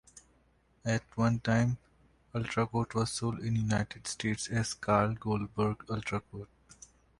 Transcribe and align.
At 0.83 1.03
one 1.15 1.41
time 1.41 1.77
Ultracote 2.33 2.95
was 2.95 3.11
sold 3.11 3.37
in 3.37 3.53
the 3.53 3.59
United 3.59 4.07
States 4.07 4.47
as 4.47 4.73
Carl 4.73 5.13
Goldberg 5.13 5.85
Ultracote. 5.85 6.47